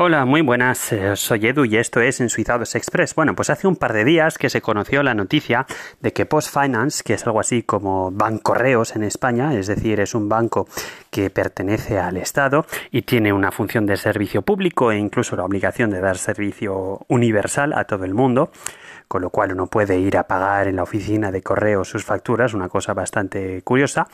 [0.00, 0.92] Hola, muy buenas.
[0.92, 3.16] eh, Soy Edu y esto es Ensuizados Express.
[3.16, 5.66] Bueno, pues hace un par de días que se conoció la noticia
[6.00, 10.14] de que Post Finance, que es algo así como Bancorreos en España, es decir, es
[10.14, 10.68] un banco
[11.10, 15.90] que pertenece al Estado y tiene una función de servicio público e incluso la obligación
[15.90, 18.52] de dar servicio universal a todo el mundo,
[19.08, 22.52] con lo cual uno puede ir a pagar en la oficina de correos sus facturas,
[22.54, 24.06] una cosa bastante curiosa,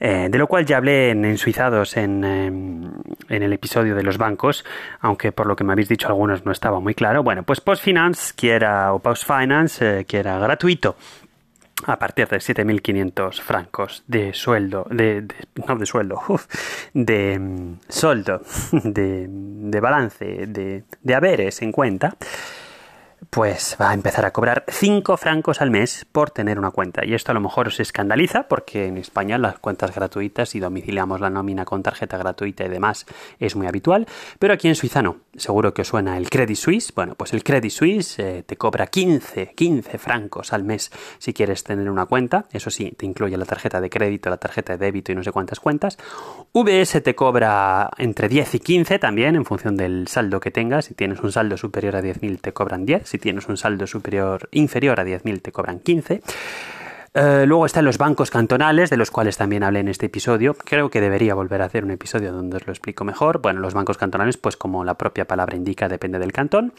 [0.00, 4.18] eh, de lo cual ya hablé en Ensuizados en, eh, en el episodio de los
[4.18, 4.64] bancos,
[5.00, 7.22] aunque por lo que me habéis dicho algunos no estaba muy claro.
[7.22, 10.96] Bueno, pues Post Finance, que era, o Post Finance, eh, que gratuito
[11.86, 15.26] a partir de 7.500 francos de sueldo, de,
[15.66, 16.20] no de sueldo,
[16.94, 22.16] de soldo, de, de balance, de, de haberes en cuenta,
[23.30, 27.04] pues va a empezar a cobrar 5 francos al mes por tener una cuenta.
[27.04, 31.20] Y esto a lo mejor os escandaliza porque en España las cuentas gratuitas y domiciliamos
[31.20, 33.06] la nómina con tarjeta gratuita y demás
[33.38, 34.06] es muy habitual,
[34.38, 35.18] pero aquí en Suiza no.
[35.36, 36.92] Seguro que os suena el Credit Suisse.
[36.94, 41.64] Bueno, pues el Credit Suisse eh, te cobra 15, 15 francos al mes si quieres
[41.64, 42.46] tener una cuenta.
[42.52, 45.32] Eso sí, te incluye la tarjeta de crédito, la tarjeta de débito y no sé
[45.32, 45.96] cuántas cuentas.
[46.52, 50.86] VS te cobra entre 10 y 15 también en función del saldo que tengas.
[50.86, 53.11] Si tienes un saldo superior a 10.000 te cobran 10.
[53.12, 56.22] Si tienes un saldo superior inferior a 10.000 te cobran 15.
[57.12, 60.54] Eh, luego están los bancos cantonales, de los cuales también hablé en este episodio.
[60.54, 63.42] Creo que debería volver a hacer un episodio donde os lo explico mejor.
[63.42, 66.72] Bueno, los bancos cantonales, pues como la propia palabra indica, depende del cantón.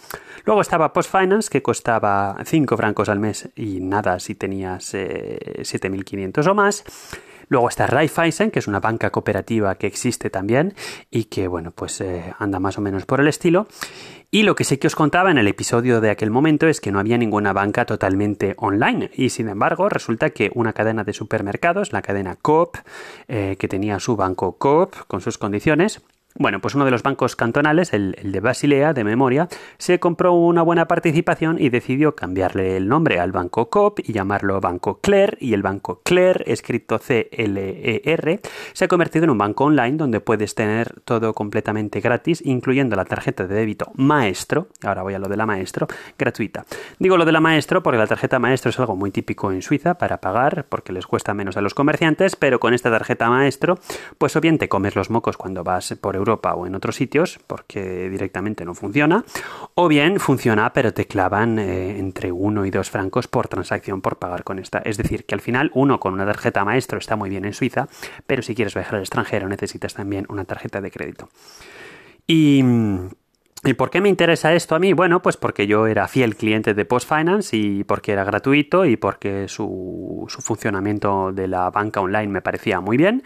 [0.43, 5.59] Luego estaba Post Finance, que costaba 5 francos al mes y nada si tenías eh,
[5.59, 6.83] 7.500 o más.
[7.47, 10.73] Luego está Raiffeisen, que es una banca cooperativa que existe también
[11.09, 13.67] y que, bueno, pues eh, anda más o menos por el estilo.
[14.31, 16.91] Y lo que sí que os contaba en el episodio de aquel momento es que
[16.91, 19.11] no había ninguna banca totalmente online.
[19.13, 22.77] Y sin embargo, resulta que una cadena de supermercados, la cadena Coop,
[23.27, 26.01] eh, que tenía su banco Coop con sus condiciones,
[26.35, 30.33] bueno, pues uno de los bancos cantonales, el, el de Basilea, de memoria, se compró
[30.33, 35.37] una buena participación y decidió cambiarle el nombre al banco Coop y llamarlo Banco Claire.
[35.39, 38.39] Y el banco Claire, escrito C-L-E-R,
[38.73, 43.05] se ha convertido en un banco online donde puedes tener todo completamente gratis, incluyendo la
[43.05, 44.67] tarjeta de débito Maestro.
[44.83, 45.87] Ahora voy a lo de la Maestro,
[46.17, 46.65] gratuita.
[46.99, 49.95] Digo lo de la Maestro porque la tarjeta Maestro es algo muy típico en Suiza
[49.95, 53.77] para pagar, porque les cuesta menos a los comerciantes, pero con esta tarjeta Maestro,
[54.17, 57.39] pues o bien te comes los mocos cuando vas por Europa o en otros sitios,
[57.47, 59.23] porque directamente no funciona,
[59.75, 64.17] o bien funciona, pero te clavan eh, entre 1 y 2 francos por transacción por
[64.17, 64.79] pagar con esta.
[64.79, 67.87] Es decir, que al final uno con una tarjeta maestro está muy bien en Suiza,
[68.25, 71.29] pero si quieres viajar al extranjero necesitas también una tarjeta de crédito.
[72.27, 72.63] Y...
[73.65, 74.91] ¿Y por qué me interesa esto a mí?
[74.91, 78.97] Bueno, pues porque yo era fiel cliente de Post Finance y porque era gratuito y
[78.97, 83.23] porque su, su funcionamiento de la banca online me parecía muy bien.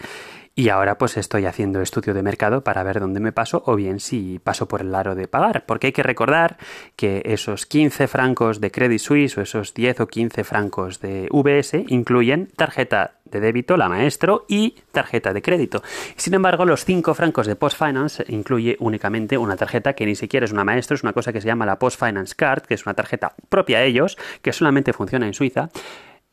[0.59, 3.99] Y ahora pues estoy haciendo estudio de mercado para ver dónde me paso o bien
[3.99, 5.67] si paso por el aro de pagar.
[5.67, 6.57] Porque hay que recordar
[6.95, 11.85] que esos 15 francos de Credit Suisse o esos 10 o 15 francos de VS
[11.89, 15.83] incluyen tarjeta de débito, la maestro, y tarjeta de crédito.
[16.15, 20.45] Sin embargo, los 5 francos de Post Finance incluye únicamente una tarjeta que ni siquiera
[20.45, 22.85] es una maestro, es una cosa que se llama la Post Finance Card, que es
[22.87, 25.69] una tarjeta propia de ellos, que solamente funciona en Suiza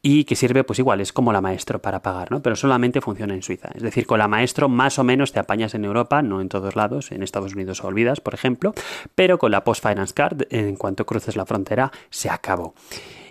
[0.06, 2.42] y que sirve pues igual, es como la maestro para pagar, ¿no?
[2.42, 3.70] Pero solamente funciona en Suiza.
[3.75, 6.76] Es decir, con la maestro más o menos te apañas en Europa, no en todos
[6.76, 8.75] lados, en Estados Unidos olvidas, por ejemplo,
[9.15, 12.75] pero con la Post Finance Card, en cuanto cruces la frontera, se acabó.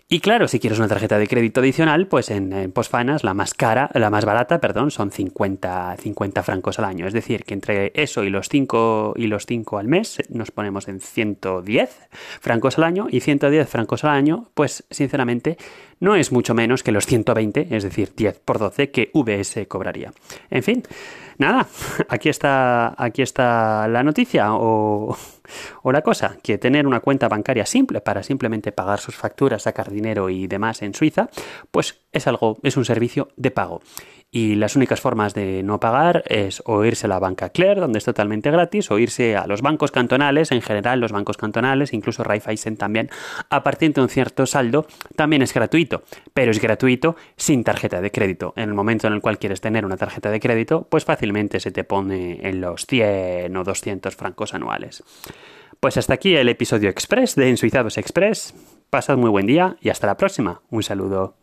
[0.10, 3.56] Y claro, si quieres una tarjeta de crédito adicional, pues en, en Postfinance la más
[3.56, 7.08] cara, la más barata, perdón, son 50, 50 francos al año.
[7.08, 10.88] Es decir, que entre eso y los 5 y los 5 al mes nos ponemos
[10.88, 12.10] en 110
[12.42, 15.58] francos al año y 110 francos al año, pues sinceramente
[16.04, 20.12] no es mucho menos que los 120, es decir, 10 por 12 que VS cobraría.
[20.50, 20.84] En fin,
[21.38, 21.66] nada,
[22.10, 25.18] aquí está, aquí está la noticia o,
[25.82, 29.90] o la cosa, que tener una cuenta bancaria simple para simplemente pagar sus facturas, sacar
[29.90, 31.30] dinero y demás en Suiza,
[31.72, 33.82] pues es algo, es un servicio de pago.
[34.36, 38.00] Y las únicas formas de no pagar es o irse a la banca Claire, donde
[38.00, 42.24] es totalmente gratis, o irse a los bancos cantonales, en general los bancos cantonales, incluso
[42.24, 43.12] Raiffeisen también,
[43.52, 46.02] a partir de un cierto saldo, también es gratuito,
[46.34, 48.54] pero es gratuito sin tarjeta de crédito.
[48.56, 51.70] En el momento en el cual quieres tener una tarjeta de crédito, pues fácilmente se
[51.70, 55.04] te pone en los 100 o 200 francos anuales.
[55.80, 58.56] Pues hasta aquí el episodio express de Ensuizados Express.
[58.90, 60.64] Pasad muy buen día y hasta la próxima.
[60.72, 61.36] Un saludo.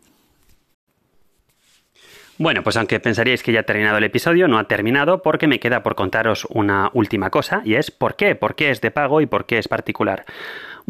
[2.40, 5.60] Bueno, pues aunque pensaríais que ya ha terminado el episodio, no ha terminado porque me
[5.60, 9.20] queda por contaros una última cosa y es por qué, por qué es de pago
[9.20, 10.24] y por qué es particular.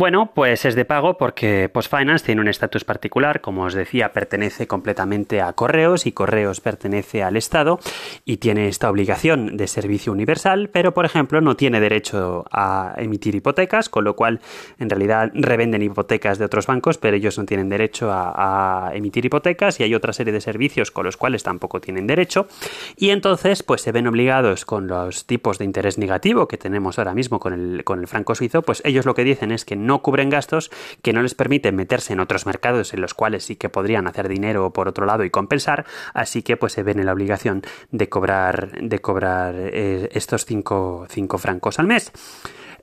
[0.00, 4.66] Bueno, pues es de pago porque PostFinance tiene un estatus particular, como os decía, pertenece
[4.66, 7.78] completamente a Correos y Correos pertenece al Estado
[8.24, 13.34] y tiene esta obligación de servicio universal, pero por ejemplo no tiene derecho a emitir
[13.34, 14.40] hipotecas, con lo cual
[14.78, 19.80] en realidad revenden hipotecas de otros bancos, pero ellos no tienen derecho a, emitir hipotecas
[19.80, 22.46] y hay otra serie de servicios con los cuales tampoco tienen derecho.
[22.96, 27.12] Y entonces pues se ven obligados con los tipos de interés negativo que tenemos ahora
[27.12, 29.89] mismo con el, con el franco suizo, pues ellos lo que dicen es que no
[29.90, 30.70] no cubren gastos
[31.02, 34.28] que no les permiten meterse en otros mercados en los cuales sí que podrían hacer
[34.28, 35.84] dinero por otro lado y compensar,
[36.14, 41.08] así que pues se ven en la obligación de cobrar, de cobrar eh, estos 5
[41.38, 42.12] francos al mes.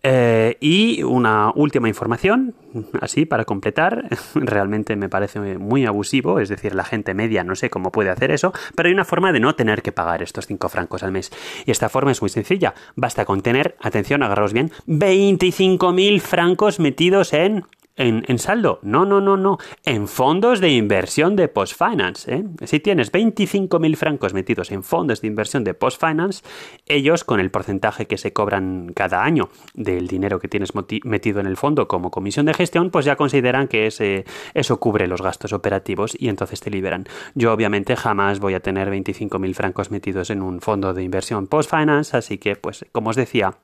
[0.03, 2.55] Eh, y una última información,
[3.01, 7.69] así para completar, realmente me parece muy abusivo, es decir, la gente media no sé
[7.69, 10.69] cómo puede hacer eso, pero hay una forma de no tener que pagar estos 5
[10.69, 11.31] francos al mes.
[11.65, 17.33] Y esta forma es muy sencilla, basta con tener, atención, agarraos bien, 25.000 francos metidos
[17.33, 17.63] en
[17.97, 18.79] en, saldo.
[18.83, 19.57] No, no, no, no.
[19.83, 22.33] En fondos de inversión de post-finance.
[22.33, 22.44] ¿eh?
[22.65, 26.44] Si tienes 25.000 francos metidos en fondos de inversión de post-finance,
[26.85, 30.73] ellos, con el porcentaje que se cobran cada año del dinero que tienes
[31.03, 35.07] metido en el fondo como comisión de gestión, pues ya consideran que ese, eso cubre
[35.07, 37.05] los gastos operativos y entonces te liberan.
[37.33, 42.15] Yo, obviamente, jamás voy a tener 25.000 francos metidos en un fondo de inversión post-finance,
[42.15, 43.55] así que, pues, como os decía,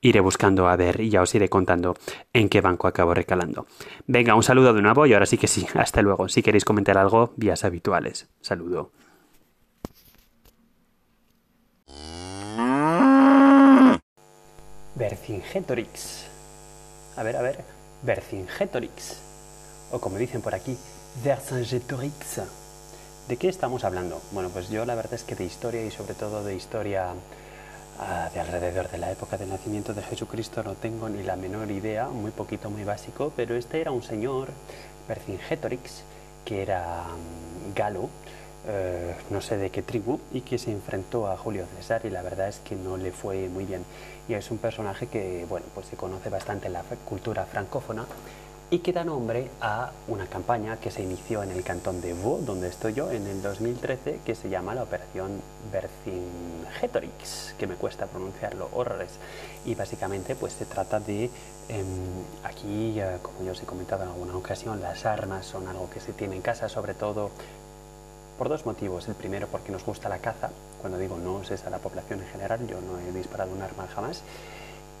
[0.00, 1.96] iré buscando a ver y ya os iré contando
[2.32, 3.66] en qué banco acabo recalando.
[4.06, 6.28] Venga, un saludo de nuevo y ahora sí que sí, hasta luego.
[6.28, 8.28] Si queréis comentar algo, vías habituales.
[8.40, 8.92] Saludo.
[14.94, 16.26] Vercingetorix.
[17.16, 17.64] A ver, a ver.
[18.02, 19.20] Vercingetorix.
[19.92, 20.76] O como dicen por aquí,
[21.24, 22.42] Vercingetorix.
[23.28, 24.20] ¿De qué estamos hablando?
[24.32, 27.12] Bueno, pues yo la verdad es que de historia y sobre todo de historia
[28.02, 31.70] Ah, de alrededor de la época del nacimiento de Jesucristo no tengo ni la menor
[31.70, 34.48] idea, muy poquito, muy básico, pero este era un señor,
[35.06, 36.02] Vercingetorix,
[36.46, 38.08] que era mm, galo,
[38.66, 42.22] eh, no sé de qué tribu, y que se enfrentó a Julio César y la
[42.22, 43.84] verdad es que no le fue muy bien.
[44.30, 48.06] Y es un personaje que, bueno, pues se conoce bastante en la cultura francófona
[48.72, 52.42] y que da nombre a una campaña que se inició en el cantón de Vaud,
[52.42, 58.06] donde estoy yo, en el 2013, que se llama la Operación Vercingetorix, que me cuesta
[58.06, 59.10] pronunciarlo, horrores.
[59.64, 61.24] Y básicamente pues se trata de,
[61.68, 61.84] em,
[62.44, 66.12] aquí, como yo os he comentado en alguna ocasión, las armas son algo que se
[66.12, 67.32] tiene en casa, sobre todo
[68.38, 69.08] por dos motivos.
[69.08, 70.50] El primero, porque nos gusta la caza.
[70.80, 73.88] Cuando digo no, es a la población en general, yo no he disparado un arma
[73.92, 74.22] jamás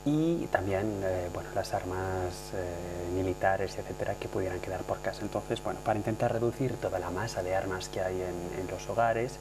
[0.04, 5.22] y también eh, bueno, las armas eh, militares, etcétera, que pudieran quedar por casa.
[5.22, 9.36] Entonces, bueno, para intentar reducir toda la masa de armas que hay en, los hogares,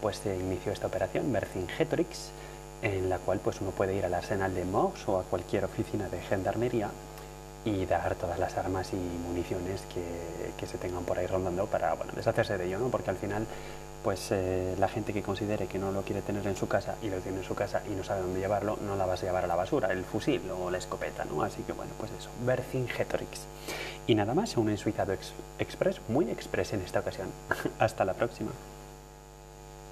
[0.00, 2.30] pues se inició esta operación Vercingetorix,
[2.82, 6.08] en la cual pues uno puede ir al arsenal de Mox o a cualquier oficina
[6.08, 6.90] de gendarmería
[7.64, 11.94] y dar todas las armas y municiones que, que se tengan por ahí rondando para
[11.94, 12.88] bueno, deshacerse de ello, ¿no?
[12.88, 13.46] porque al final
[14.02, 17.08] pues eh, la gente que considere que no lo quiere tener en su casa y
[17.08, 19.44] lo tiene en su casa y no sabe dónde llevarlo, no la vas a llevar
[19.44, 21.42] a la basura, el fusil o la escopeta, ¿no?
[21.42, 23.46] Así que bueno, pues eso, Vercingetorix.
[24.06, 25.14] Y nada más, un ensuizado
[25.58, 27.28] express, muy express en esta ocasión.
[27.78, 28.50] Hasta la próxima.